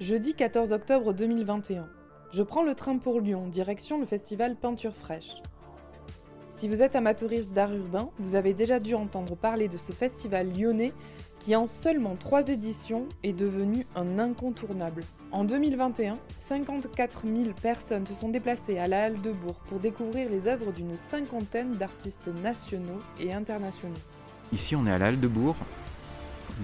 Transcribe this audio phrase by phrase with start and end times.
[0.00, 1.86] Jeudi 14 octobre 2021.
[2.32, 5.40] Je prends le train pour Lyon, direction le festival Peinture fraîche.
[6.50, 10.52] Si vous êtes amateuriste d'art urbain, vous avez déjà dû entendre parler de ce festival
[10.52, 10.92] lyonnais
[11.38, 15.04] qui en seulement trois éditions est devenu un incontournable.
[15.30, 20.28] En 2021, 54 000 personnes se sont déplacées à la Halle de Bourg pour découvrir
[20.28, 23.94] les œuvres d'une cinquantaine d'artistes nationaux et internationaux.
[24.52, 25.56] Ici, on est à la Halle de Bourg,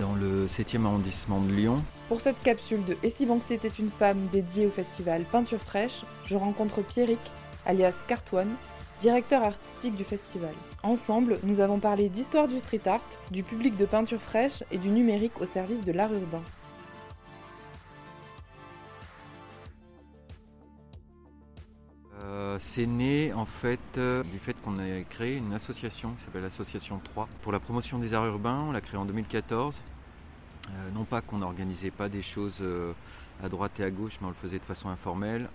[0.00, 1.80] dans le 7e arrondissement de Lyon.
[2.10, 6.02] Pour cette capsule de Et si Banksy était une femme dédiée au festival Peinture fraîche,
[6.24, 7.20] je rencontre Pierrick,
[7.64, 8.50] alias Cartoine,
[8.98, 10.52] directeur artistique du festival.
[10.83, 13.00] Ensemble, nous avons parlé d'histoire du street art,
[13.30, 16.42] du public de peinture fraîche et du numérique au service de l'art urbain.
[22.19, 26.42] Euh, c'est né en fait euh, du fait qu'on ait créé une association qui s'appelle
[26.42, 28.64] l'association 3 pour la promotion des arts urbains.
[28.66, 29.80] On l'a créée en 2014.
[30.69, 32.62] Euh, non pas qu'on n'organisait pas des choses
[33.42, 35.48] à droite et à gauche, mais on le faisait de façon informelle.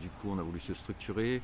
[0.00, 1.42] du coup, on a voulu se structurer.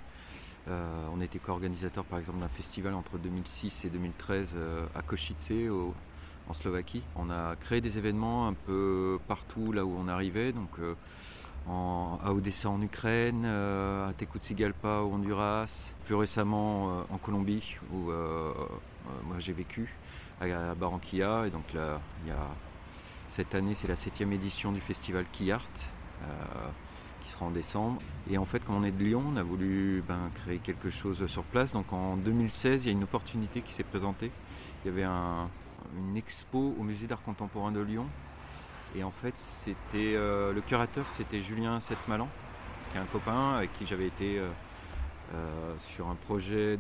[0.69, 4.55] on était co-organisateur par exemple d'un festival entre 2006 et 2013
[4.95, 5.53] à Košice
[6.49, 7.03] en Slovaquie.
[7.17, 10.53] On a créé des événements un peu partout là où on arrivait.
[10.53, 10.79] Donc
[11.69, 18.11] à Odessa en Ukraine, euh, à Tegucigalpa au Honduras, plus récemment euh, en Colombie où
[18.11, 18.53] euh,
[19.25, 19.95] moi j'ai vécu,
[20.41, 21.45] à, Barranquilla.
[21.47, 21.65] Et donc
[23.31, 25.69] cette année c'est la septième édition du festival Art
[27.23, 28.01] qui sera en décembre.
[28.31, 31.27] Et en fait, comme on est de Lyon, on a voulu ben, créer quelque chose
[31.27, 31.73] sur place.
[31.73, 34.31] Donc en 2016, il y a une opportunité qui s'est présentée.
[34.85, 38.07] Il y avait une expo au musée d'art contemporain de Lyon
[38.97, 42.29] et en fait, c'était euh, le curateur, c'était Julien Setmalan,
[42.91, 44.49] qui est un copain avec qui j'avais été euh,
[45.35, 46.77] euh, sur un projet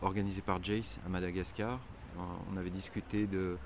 [0.00, 1.80] organisé par Jace à Madagascar.
[2.52, 3.58] On avait discuté de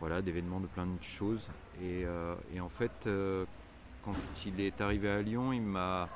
[0.00, 1.48] voilà d'événements, de plein de choses.
[1.82, 2.06] Et,
[2.60, 3.08] en fait,
[4.04, 4.14] quand
[4.46, 6.08] il est arrivé à Lyon, il m'a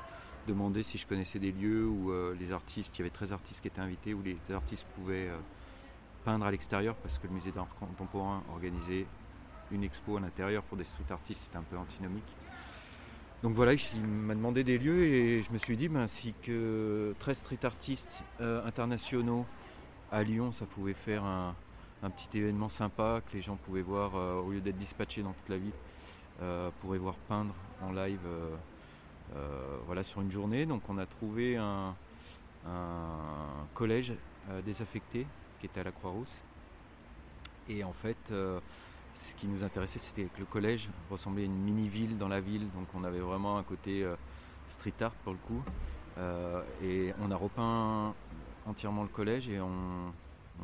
[0.47, 3.67] demandé si je connaissais des lieux où les artistes, il y avait 13 artistes qui
[3.67, 5.29] étaient invités, où les artistes pouvaient
[6.23, 9.05] peindre à l'extérieur parce que le musée d'art contemporain organisait
[9.71, 12.23] une expo à l'intérieur pour des street artistes, c'était un peu antinomique.
[13.41, 17.13] Donc voilà, il m'a demandé des lieux et je me suis dit, ben, si que
[17.19, 19.45] 13 street artistes euh, internationaux
[20.11, 21.55] à Lyon, ça pouvait faire un,
[22.09, 25.49] petit événement sympa que les gens pouvaient voir euh, au lieu d'être dispatchés dans toute
[25.49, 25.73] la ville,
[26.41, 28.19] euh, pourraient voir peindre en live
[29.87, 30.65] voilà, sur une journée.
[30.65, 31.95] Donc on a trouvé un,
[32.67, 34.13] un collège
[34.63, 35.25] désaffecté
[35.59, 36.35] qui était à la Croix-Rousse.
[37.67, 38.31] Et en fait,
[39.15, 42.69] ce qui nous intéressait, c'était que le collège ressemblait à une mini-ville dans la ville,
[42.71, 44.15] donc on avait vraiment un côté euh,
[44.67, 45.61] street art pour le coup.
[46.17, 48.13] Euh, et on a repeint
[48.65, 50.13] entièrement le collège et on,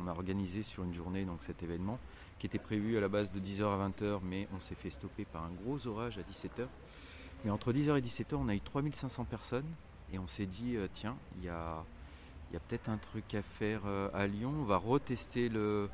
[0.06, 1.98] a organisé sur une journée donc cet événement
[2.38, 5.24] qui était prévu à la base de 10h à 20h, mais on s'est fait stopper
[5.24, 6.66] par un gros orage à 17h.
[7.44, 9.66] Mais entre 10h et 17h, on a eu 3500 personnes
[10.12, 11.84] et on s'est dit, euh, tiens, il y a,
[12.68, 15.88] peut-être un truc à faire à Lyon, on va retester le,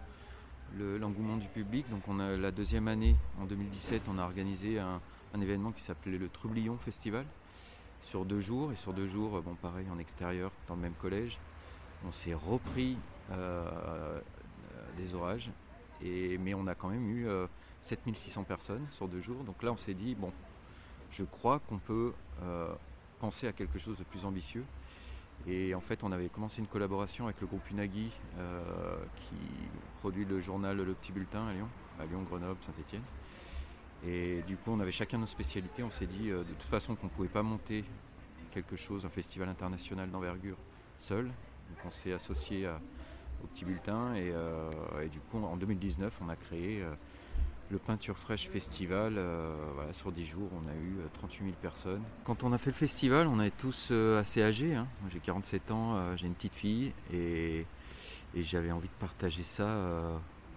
[0.75, 1.89] l'engouement du public.
[1.91, 5.01] Donc on a la deuxième année, en 2017, on a organisé un,
[5.39, 7.27] événement qui s'appelait le Troublion Festival
[8.03, 8.73] sur deux jours.
[8.73, 11.39] Et sur deux jours, bon pareil, en extérieur, dans le même collège.
[12.07, 13.16] On s'est repris euh,
[14.97, 15.51] des orages.
[16.03, 17.27] Et, mais on a quand même eu
[17.83, 19.43] 7600 euh, personnes sur deux jours.
[19.45, 20.33] Donc là, on s'est dit, bon,
[21.11, 22.75] je crois qu'on peut euh,
[23.19, 24.65] penser à quelque chose de plus ambitieux.
[25.47, 29.37] Et en fait, on avait commencé une collaboration avec le groupe Unagi euh, qui
[30.01, 31.69] produit le journal Le Petit Bulletin à Lyon,
[32.01, 33.03] à Lyon, Grenoble, Saint-Etienne.
[34.07, 35.83] Et du coup, on avait chacun nos spécialités.
[35.83, 37.85] On s'est dit euh, de toute façon qu'on ne pouvait pas monter
[38.51, 40.57] quelque chose, un festival international d'envergure
[40.99, 41.27] seul.
[41.27, 42.69] Donc on s'est associé
[43.43, 44.71] au Petit Bulletin et, euh,
[45.11, 46.85] du coup, en 2019, on a créé
[47.71, 49.53] le Peinture Fraîche Festival, euh,
[49.93, 52.03] sur 10 jours, on a eu 38 euh, 000 personnes.
[52.25, 54.75] Quand on a fait le festival, on est tous euh, assez âgés.
[54.75, 54.87] Hein.
[55.11, 57.67] J'ai 47 ans, j'ai une petite fille et,
[58.35, 59.67] j'avais envie de partager ça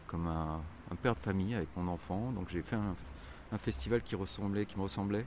[0.07, 0.61] comme un,
[1.01, 2.31] père de famille avec mon enfant.
[2.33, 5.25] Donc j'ai fait un, festival qui, ressemblait, qui me ressemblait.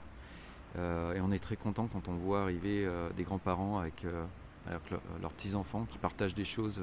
[0.75, 4.05] et on est très content quand on voit arriver des grands-parents avec,
[5.19, 6.79] leurs petits-enfants qui partagent des choses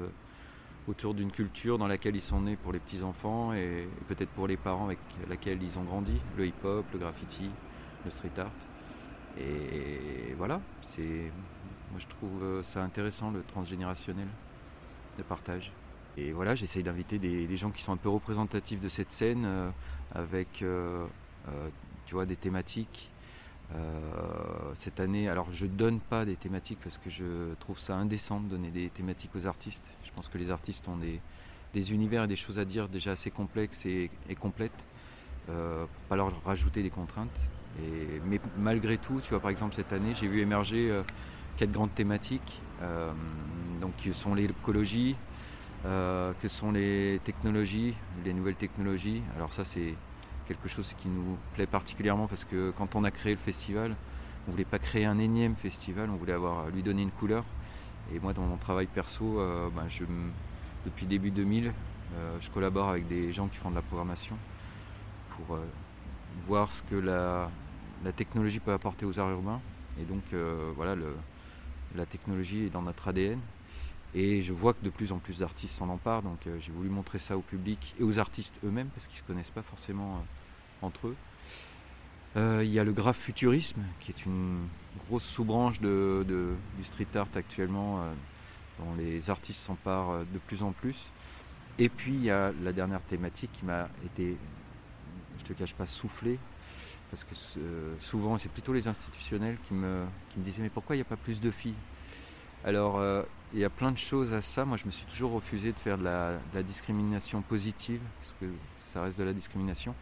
[0.87, 4.57] autour d'une culture dans laquelle ils sont nés pour les petits-enfants et, peut-être pour les
[4.57, 4.99] parents avec
[5.29, 7.49] laquelle ils ont grandi, le hip-hop, le graffiti,
[8.03, 8.51] le street art.
[9.37, 11.31] Et voilà, c'est
[11.91, 14.27] moi je trouve ça intéressant le transgénérationnel,
[15.17, 15.71] le partage.
[16.17, 19.69] Et voilà, j'essaye d'inviter des, gens qui sont un peu représentatifs de cette scène euh,
[20.13, 21.05] avec euh,
[21.47, 21.69] euh,
[22.05, 23.10] tu vois, des thématiques
[24.73, 28.47] cette année, alors je donne pas des thématiques parce que je trouve ça indécent de
[28.47, 29.83] donner des thématiques aux artistes.
[30.03, 33.31] Je pense que les artistes ont des, univers et des choses à dire déjà assez
[33.31, 34.09] complexes et,
[34.39, 34.71] complètes
[35.49, 37.29] euh, pour pas leur rajouter des contraintes.
[38.25, 41.01] Mais malgré tout, tu vois, par exemple, cette année, j'ai vu émerger
[41.57, 42.61] quatre grandes thématiques,
[43.79, 45.15] donc, qui sont l'écologie,
[45.83, 47.95] que sont les technologies,
[48.25, 49.21] les nouvelles technologies.
[49.37, 49.95] Alors ça, c'est
[50.47, 53.95] quelque chose qui nous plaît particulièrement parce que quand on a créé le festival,
[54.47, 57.43] on voulait pas créer un énième festival, on voulait avoir, lui donner une couleur.
[58.13, 59.87] Et moi, dans mon travail perso, euh, ben,
[60.85, 64.35] depuis début 2000, euh, je collabore avec des gens qui font de la programmation
[65.29, 65.59] pour euh,
[66.47, 67.49] voir ce que la,
[68.15, 69.61] technologie peut apporter aux arts urbains.
[69.99, 70.23] Et donc,
[70.75, 70.95] voilà,
[71.95, 73.39] la technologie est dans notre ADN.
[74.13, 77.17] Et je vois que de plus en plus d'artistes s'en emparent, donc j'ai voulu montrer
[77.17, 80.23] ça au public et aux artistes eux-mêmes, parce qu'ils ne se connaissent pas forcément
[80.81, 81.15] entre eux.
[82.37, 84.65] Euh, il y a le graph futurisme, qui est une
[85.05, 86.25] grosse sous-branche de,
[86.77, 88.13] du street art actuellement, euh,
[88.79, 90.97] dont les artistes s'emparent euh, de plus en plus.
[91.77, 94.37] Et puis il y a la dernière thématique qui m'a été,
[95.39, 96.39] je te cache pas, soufflé,
[97.09, 97.35] parce que
[97.99, 101.05] souvent c'est plutôt les institutionnels qui me, qui me disaient mais pourquoi il n'y a
[101.05, 101.75] pas plus de filles?
[102.63, 103.01] Alors
[103.53, 104.65] il y a plein de choses à ça.
[104.65, 108.45] Moi je me suis toujours refusé de faire de la, discrimination positive, parce que
[108.93, 109.93] ça reste de la discrimination.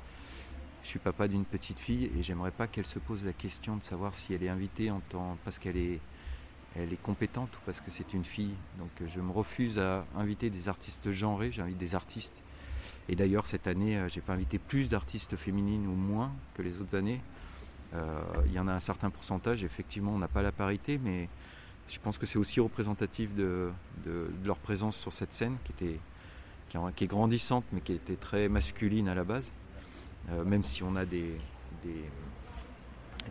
[0.84, 3.84] Je suis papa d'une petite fille et j'aimerais pas qu'elle se pose la question de
[3.84, 6.00] savoir si elle est invitée en tant, parce qu'elle est,
[6.75, 8.54] elle est compétente ou parce que c'est une fille.
[8.78, 12.44] Donc je me refuse à inviter des artistes genrés, j'invite des artistes.
[13.07, 16.80] Et d'ailleurs cette année, euh, j'ai pas invité plus d'artistes féminines ou moins que les
[16.80, 17.22] autres années.
[17.96, 21.28] Euh, il y en a un certain pourcentage, effectivement on n'a pas la parité, mais
[21.89, 23.71] je pense que c'est aussi représentatif de,
[24.45, 26.00] leur présence sur cette scène qui, était,
[26.95, 29.51] qui est grandissante mais qui était très masculine à la base.
[30.31, 31.39] Euh, même si on a des,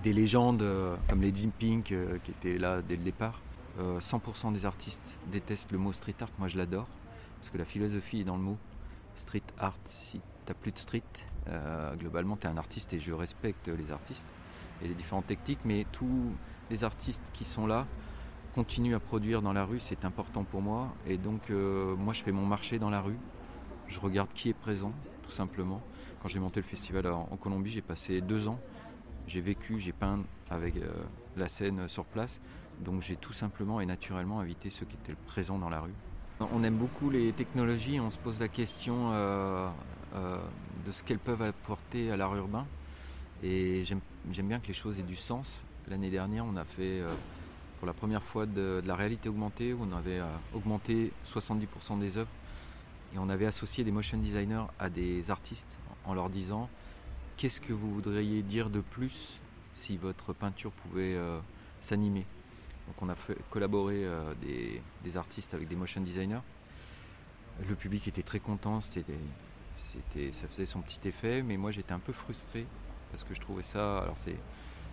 [0.03, 3.41] des, légendes euh, comme les Dim Pink euh, qui étaient là dès le départ.
[3.79, 6.89] 100% des artistes détestent le mot street art, moi je l'adore,
[7.39, 8.59] parce que la philosophie est dans le mot.
[9.15, 11.05] Street art, si t'as plus de street,
[11.97, 14.27] globalement tu es un artiste et je respecte les artistes
[14.83, 16.33] et les différentes techniques, mais tous
[16.71, 17.87] les artistes qui sont là
[18.55, 20.89] continuent à produire dans la rue, c'est important pour moi.
[21.07, 23.19] Et donc moi je fais mon marché dans la rue,
[23.89, 24.93] je regarde qui est présent,
[25.23, 25.81] tout simplement.
[26.21, 28.59] Quand j'ai monté le festival en, Colombie, j'ai passé deux ans.
[29.27, 30.91] J'ai vécu, j'ai peint avec euh,
[31.37, 32.41] la scène sur place.
[32.81, 35.95] Donc j'ai tout simplement et naturellement invité ceux qui étaient présents dans la rue.
[36.53, 39.69] On aime beaucoup les technologies, on se pose la question euh,
[40.15, 40.39] euh,
[40.87, 42.67] de ce qu'elles peuvent apporter à l'art urbain.
[43.43, 44.01] Et j'aime
[44.49, 45.63] bien que les choses aient du sens.
[45.89, 47.03] L'année dernière, on a fait
[47.79, 50.21] pour la première fois de, la réalité augmentée, où on avait
[50.55, 52.31] augmenté 70% des œuvres
[53.15, 56.69] et on avait associé des motion designers à des artistes en leur disant
[57.37, 59.39] qu'est-ce que vous voudriez dire de plus
[59.73, 61.39] si votre peinture pouvait euh,
[61.81, 62.27] s'animer?
[62.87, 66.43] Donc on a fait collaborer euh, des, artistes avec des motion designers.
[67.69, 69.05] Le public était très content, c'était,
[69.75, 72.67] c'était, ça faisait son petit effet, mais moi j'étais un peu frustré
[73.11, 74.37] parce que je trouvais ça, alors c'est,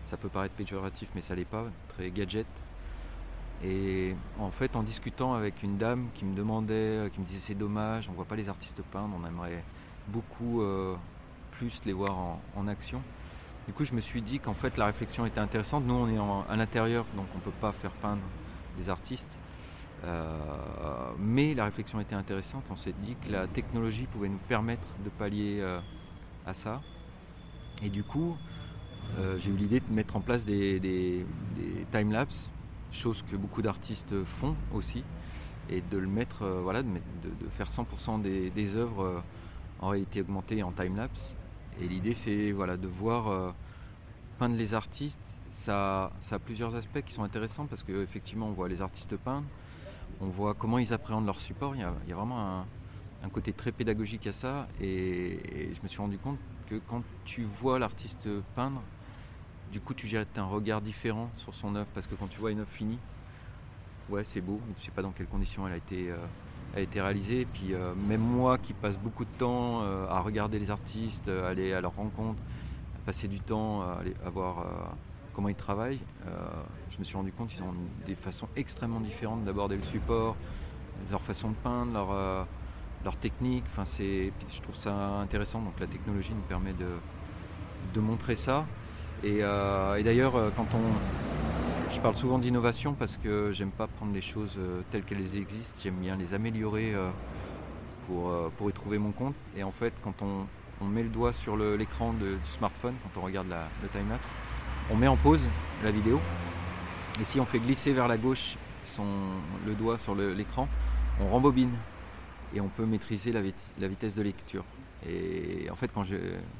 [0.05, 2.47] ça peut paraître péjoratif, mais ça l'est pas, très gadget.
[3.63, 7.39] Et en fait, en discutant avec une dame qui me demandait, euh, qui me disait
[7.39, 9.63] c'est dommage, on voit pas les artistes peindre, on aimerait
[10.09, 10.95] beaucoup euh,
[11.51, 12.17] plus les voir
[12.55, 13.01] en, action.
[13.67, 15.85] Du coup, je me suis dit qu'en fait, la réflexion était intéressante.
[15.85, 18.21] Nous, on est à l'intérieur, donc on ne peut pas faire peindre
[18.77, 19.39] des artistes.
[20.03, 20.37] Euh,
[21.17, 22.63] mais la réflexion était intéressante.
[22.69, 25.63] On s'est dit que la technologie pouvait nous permettre de pallier
[26.45, 26.81] à ça.
[27.81, 28.38] Et du coup,
[29.39, 32.51] j'ai eu l'idée de mettre en place des, des, des time-lapse
[32.92, 35.04] chose que beaucoup d'artistes font aussi,
[35.70, 36.89] et de le mettre, euh, voilà, de,
[37.51, 39.20] faire 100% des, œuvres euh,
[39.80, 41.36] en réalité augmentée en time-lapse.
[41.82, 43.51] Et l'idée c'est voilà, de voir euh,
[44.38, 48.82] peindre les artistes, ça, a plusieurs aspects qui sont intéressants parce qu'effectivement on voit les
[48.82, 49.46] artistes peindre,
[50.22, 52.65] on voit comment ils appréhendent leur support, il y a, vraiment
[53.24, 54.68] un, côté très pédagogique à ça.
[54.80, 56.38] Et, je me suis rendu compte
[56.70, 58.82] que quand tu vois l'artiste peindre,
[59.72, 62.51] du coup, tu jettes un regard différent sur son œuvre parce que quand tu vois
[62.51, 63.00] une œuvre finie,
[64.10, 67.45] ouais, c'est beau, mais tu sais pas dans quelles conditions elle a été, euh, réalisée.
[67.51, 71.74] Puis, euh, même moi qui passe beaucoup de temps euh, à regarder les artistes, aller
[71.74, 72.41] à leur rencontre,
[73.05, 74.65] passer du temps à, aller, à voir
[75.34, 76.00] comment ils travaillent,
[76.91, 77.74] je me suis rendu compte qu'ils ont
[78.07, 80.36] des façons extrêmement différentes d'aborder le support,
[81.12, 82.48] leur façon de peindre,
[83.03, 83.65] leur, technique.
[83.77, 85.62] Je trouve ça intéressant.
[85.62, 88.65] Donc, la technologie nous permet de montrer ça.
[89.24, 94.13] Euh, et, d'ailleurs, euh, quand on, je parle souvent d'innovation parce que j'aime pas prendre
[94.13, 96.93] les choses euh, telles qu'elles existent, j'aime bien les améliorer
[98.07, 99.36] pour, pour y trouver mon compte.
[99.55, 100.45] Et en fait, quand on,
[100.86, 103.48] met le doigt sur l'écran du smartphone, quand on regarde
[103.81, 104.27] le time-lapse,
[104.91, 105.48] on met en pause
[105.84, 106.19] la vidéo.
[107.19, 109.05] Et si on fait glisser vers la gauche son,
[109.65, 110.67] le doigt sur l'écran,
[111.19, 111.72] on rembobine
[112.53, 113.41] et on peut maîtriser la,
[113.79, 114.63] la, vitesse de lecture.
[115.07, 116.05] Et en fait, quand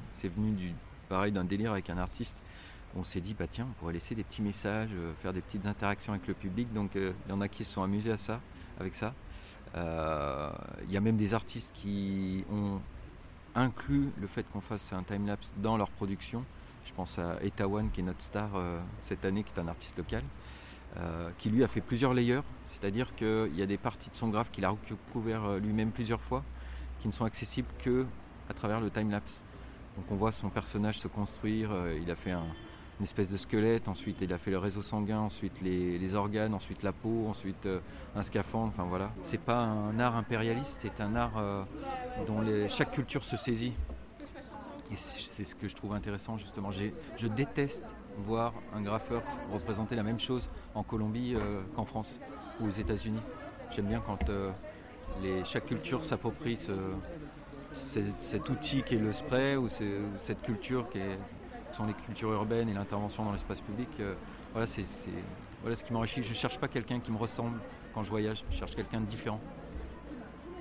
[0.08, 0.74] c'est venu du,
[1.10, 2.36] pareil d'un délire avec un artiste
[2.98, 6.14] on s'est dit, bah tiens, on pourrait laisser des petits messages, faire des petites interactions
[6.14, 6.72] avec le public.
[6.72, 8.40] Donc il y en a qui se sont amusés à ça,
[8.80, 9.14] avec ça.
[9.76, 12.80] Il y a même des artistes qui ont
[13.54, 16.46] inclus le fait qu'on fasse un time-lapse dans leur production.
[16.86, 18.52] Je pense à Etawan qui est notre star
[19.02, 20.24] cette année, qui est un artiste local.
[20.98, 24.30] Euh, qui lui a fait plusieurs layers, c'est-à-dire qu'il y a des parties de son
[24.30, 26.42] graphe qu'il a recouvert euh, lui-même plusieurs fois,
[27.00, 28.06] qui ne sont accessibles que
[28.50, 29.42] à travers le time-lapse.
[29.96, 33.88] Donc on voit son personnage se construire, euh, il a fait une espèce de squelette,
[33.88, 37.68] ensuite il a fait le réseau sanguin, ensuite les, organes, ensuite la peau, ensuite
[38.16, 39.12] un scaphandre, enfin voilà.
[39.24, 41.66] C'est pas un art impérialiste, c'est un art
[42.28, 43.74] dont chaque culture se saisit.
[44.92, 46.72] Et c'est ce que je trouve intéressant justement.
[46.72, 47.84] Je déteste
[48.18, 49.22] voir un graffeur
[49.52, 52.20] représenter la même chose en Colombie euh, qu'en France
[52.60, 53.22] ou aux États-Unis.
[53.72, 54.52] J'aime bien quand euh,
[55.44, 56.58] chaque culture s'approprie
[57.76, 59.68] cet outil qui est le spray ou
[60.20, 61.00] cette culture qui
[61.74, 63.90] sont les cultures urbaines et l'intervention dans l'espace public.
[64.00, 64.16] Euh,
[64.54, 66.24] voilà, ce qui m'enrichit.
[66.24, 67.60] Je ne cherche pas quelqu'un qui me ressemble
[67.94, 69.40] quand je voyage, je cherche quelqu'un de différent.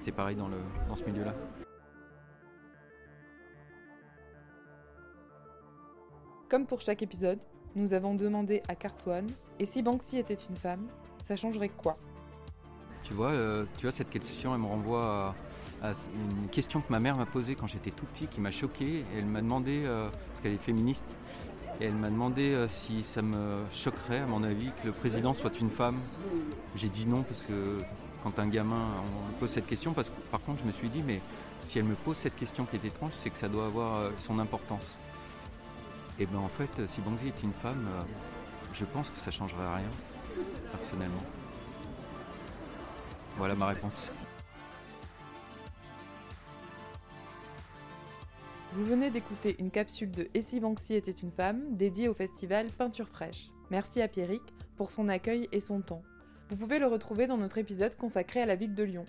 [0.00, 1.34] C'est pareil dans ce milieu-là.
[6.48, 7.38] Comme pour chaque épisode,
[7.74, 9.28] nous avons demandé à Cartouane
[9.58, 10.86] et si Banksy était une femme,
[11.20, 11.96] ça changerait quoi?
[13.04, 15.34] Tu vois, euh, tu vois, cette question, elle me renvoie
[15.82, 19.04] à, une question que ma mère m'a posée quand j'étais tout petit, qui m'a choqué.
[19.16, 21.04] elle m'a demandé, euh, parce qu'elle est féministe,
[21.80, 25.34] et elle m'a demandé euh, si ça me choquerait, à mon avis, que le président
[25.34, 25.98] soit une femme.
[26.76, 27.82] J'ai dit non, parce que
[28.22, 28.88] quand un gamin
[29.28, 31.20] on pose cette question, parce que par contre, je me suis dit, mais
[31.64, 34.38] si elle me pose cette question qui est étrange, c'est que ça doit avoir son
[34.38, 34.96] importance.
[36.18, 37.86] Et bien en fait, si Banksy est une femme,
[38.72, 41.22] je pense que ça changerait rien, personnellement.
[43.36, 44.10] Voilà ma réponse.
[48.72, 52.66] Vous venez d'écouter une capsule de Et si Banksy était une femme dédiée au festival
[52.76, 53.50] Peinture fraîche.
[53.70, 54.42] Merci à Pierrick
[54.76, 56.02] pour son accueil et son temps.
[56.50, 59.06] Vous pouvez le retrouver dans notre épisode consacré à la ville de Lyon.